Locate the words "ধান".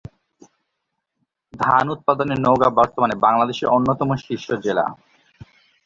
1.53-1.85